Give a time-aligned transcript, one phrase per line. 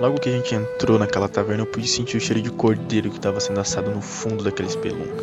[0.00, 3.16] Logo que a gente entrou naquela taverna, eu pude sentir o cheiro de cordeiro que
[3.16, 5.22] estava sendo assado no fundo daquela espelunca.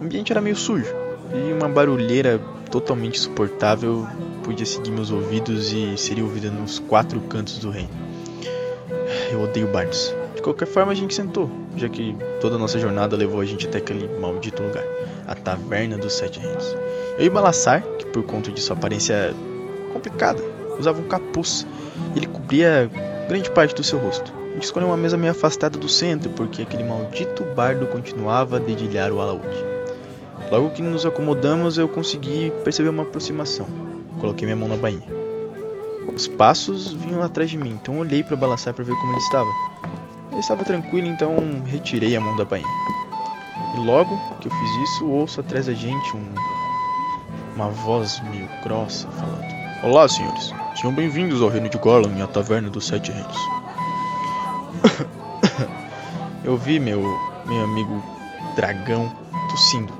[0.00, 0.94] O ambiente era meio sujo
[1.34, 4.06] e uma barulheira totalmente insuportável
[4.42, 7.90] podia seguir meus ouvidos e seria ouvida nos quatro cantos do reino.
[9.30, 10.14] Eu odeio bardos.
[10.34, 13.66] De qualquer forma, a gente sentou, já que toda a nossa jornada levou a gente
[13.66, 14.84] até aquele maldito lugar
[15.26, 16.74] a Taverna dos Sete Reinos.
[17.18, 19.34] Eu e Balassar, que por conta de sua aparência
[19.92, 20.42] complicada,
[20.78, 21.66] usava um capuz.
[22.14, 22.90] Ele cobria
[23.26, 24.32] grande parte do seu rosto.
[24.32, 28.60] A gente escolheu uma mesa meio afastada do centro, porque aquele maldito bardo continuava a
[28.60, 29.64] dedilhar o alaúde.
[30.50, 33.66] Logo que nos acomodamos, eu consegui perceber uma aproximação.
[34.20, 35.02] Coloquei minha mão na bainha.
[36.14, 39.50] Os passos vinham atrás de mim, então olhei para Balassar para ver como ele estava.
[40.30, 42.66] Ele estava tranquilo, então retirei a mão da bainha.
[43.76, 46.24] E logo que eu fiz isso, ouço atrás da gente um,
[47.54, 49.44] uma voz meio grossa falando:
[49.82, 50.54] Olá, senhores.
[50.76, 53.38] Sejam bem-vindos ao reino de Gorlan e à taverna dos Sete Reinos.
[56.44, 57.00] eu vi meu,
[57.46, 58.04] meu amigo
[58.54, 59.10] dragão
[59.50, 59.90] tossindo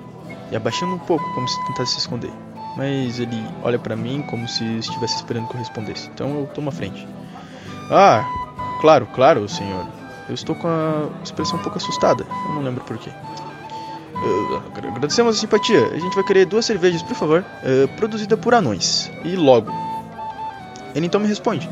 [0.53, 2.31] e abaixando um pouco, como se tentasse se esconder.
[2.77, 6.11] Mas ele olha para mim como se estivesse esperando que eu respondesse.
[6.13, 7.09] Então eu tomo a frente.
[7.91, 8.23] Ah,
[8.83, 9.87] claro, claro, senhor.
[10.29, 12.27] Eu estou com a expressão um pouco assustada.
[12.49, 13.09] Eu não lembro porquê.
[14.15, 15.87] Uh, agradecemos a simpatia.
[15.87, 19.11] A gente vai querer duas cervejas, por favor, uh, produzida por anões.
[19.25, 19.86] E logo.
[20.97, 21.69] Ele então me responde: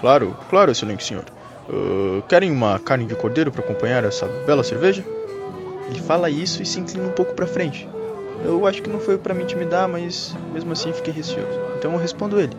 [0.00, 1.24] Claro, claro, excelente senhor.
[1.68, 5.04] Uh, querem uma carne de cordeiro para acompanhar essa bela cerveja?
[5.88, 7.88] Ele fala isso e se inclina um pouco para frente.
[8.44, 11.58] Eu acho que não foi para me intimidar, mas mesmo assim fiquei receoso.
[11.78, 12.52] Então eu respondo ele: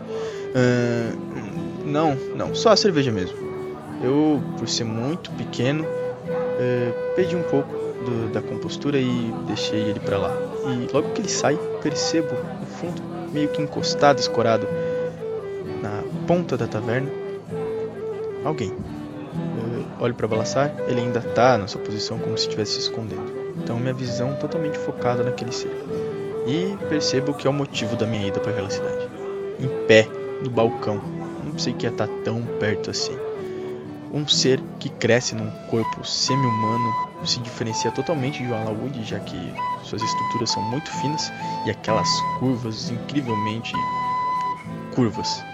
[1.86, 3.38] Não, não, só a cerveja mesmo.
[4.02, 5.86] Eu, por ser muito pequeno,
[7.16, 7.70] pedi um pouco
[8.05, 10.33] do, da compostura e deixei ele para lá.
[10.66, 13.02] E logo que ele sai, percebo no fundo,
[13.33, 14.66] meio que encostado, escorado
[16.30, 17.09] ponta da taverna,
[18.45, 18.69] alguém.
[18.69, 23.33] Eu olho para Balassar, ele ainda tá na sua posição como se estivesse se escondendo.
[23.58, 25.71] Então minha visão totalmente focada naquele ser.
[26.45, 29.09] E percebo que é o motivo da minha ida para aquela cidade.
[29.59, 30.08] Em pé,
[30.43, 31.02] no balcão.
[31.43, 33.17] Não pensei que ia estar tão perto assim.
[34.14, 39.36] Um ser que cresce num corpo semi-humano se diferencia totalmente de um alaúde, já que
[39.81, 41.33] suas estruturas são muito finas
[41.65, 42.08] e aquelas
[42.39, 43.73] curvas incrivelmente
[44.93, 45.48] curvas.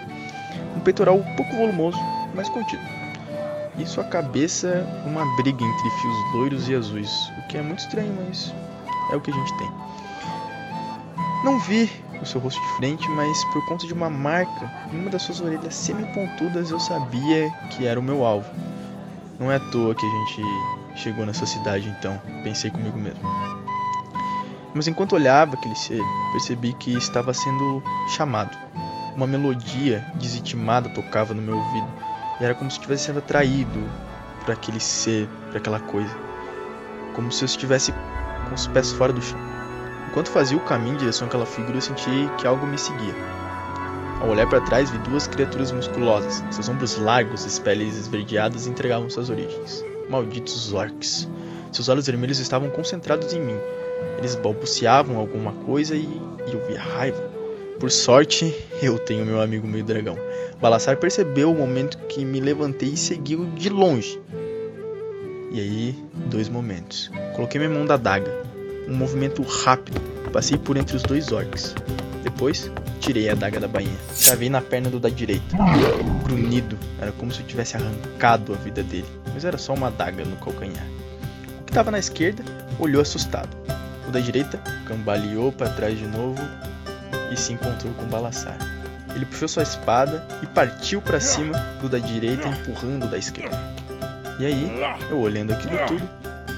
[0.76, 1.98] Um peitoral pouco volumoso,
[2.34, 2.82] mas contido.
[3.78, 8.14] E sua cabeça uma briga entre fios loiros e azuis, o que é muito estranho,
[8.24, 8.54] mas
[9.10, 9.70] é o que a gente tem.
[11.44, 15.10] Não vi o seu rosto de frente, mas por conta de uma marca em uma
[15.10, 18.50] das suas orelhas semi-pontudas eu sabia que era o meu alvo.
[19.38, 20.42] Não é à toa que a gente
[20.96, 23.20] chegou nessa cidade então, pensei comigo mesmo.
[24.74, 28.56] Mas enquanto olhava aquele ser, percebi que estava sendo chamado.
[29.16, 31.88] Uma melodia desintimada tocava no meu ouvido,
[32.38, 33.82] e era como se estivesse sendo atraído
[34.44, 36.14] por aquele ser, por aquela coisa.
[37.14, 37.94] Como se eu estivesse
[38.46, 39.38] com os pés fora do chão.
[40.10, 43.14] Enquanto fazia o caminho em direção àquela figura, eu senti que algo me seguia.
[44.20, 46.44] Ao olhar para trás, vi duas criaturas musculosas.
[46.50, 49.82] Seus ombros largos e peles esverdeadas entregavam suas origens.
[50.10, 51.26] Malditos orcs.
[51.72, 53.58] Seus olhos vermelhos estavam concentrados em mim.
[54.18, 56.04] Eles balbuciavam alguma coisa e,
[56.46, 57.35] e eu via raiva.
[57.78, 60.16] Por sorte, eu tenho meu amigo meio dragão.
[60.60, 64.18] Balassar percebeu o momento que me levantei e seguiu de longe.
[65.52, 65.94] E aí,
[66.30, 67.10] dois momentos.
[67.34, 68.32] Coloquei minha mão da daga.
[68.88, 70.00] Um movimento rápido.
[70.32, 71.74] Passei por entre os dois orcs.
[72.22, 73.96] Depois, tirei a adaga da bainha.
[74.24, 75.54] Cravei na perna do da direita.
[76.24, 76.78] Grunhido.
[76.98, 79.06] Era como se eu tivesse arrancado a vida dele.
[79.34, 80.86] Mas era só uma adaga no calcanhar.
[81.60, 82.42] O que estava na esquerda
[82.78, 83.54] olhou assustado.
[84.08, 84.56] O da direita
[84.86, 86.40] cambaleou para trás de novo
[87.32, 88.58] e se encontrou com Balassar.
[89.14, 93.58] Ele puxou sua espada e partiu para cima do da direita, empurrando o da esquerda.
[94.38, 94.70] E aí,
[95.08, 96.08] eu olhando aquilo tudo,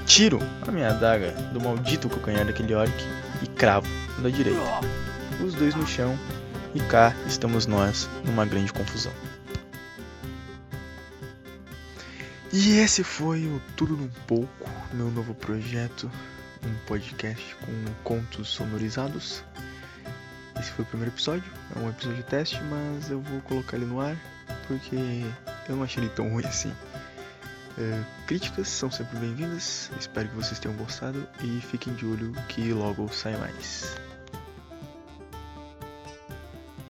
[0.05, 2.91] tiro a minha adaga do maldito calcanhar daquele orc
[3.41, 3.87] e cravo
[4.17, 4.59] o da direita.
[5.41, 6.17] Os dois no chão
[6.75, 9.13] e cá estamos nós numa grande confusão.
[12.51, 16.11] E esse foi o Tudo Num Pouco, meu novo projeto,
[16.63, 17.71] um podcast com
[18.03, 19.43] contos sonorizados.
[20.59, 24.01] Esse foi o primeiro episódio, é um episódio teste, mas eu vou colocar ele no
[24.01, 24.17] ar
[24.67, 25.23] porque
[25.67, 26.69] eu não achei ele tão ruim assim.
[27.77, 32.73] Uh, críticas são sempre bem-vindas, espero que vocês tenham gostado e fiquem de olho que
[32.73, 33.95] logo sai mais.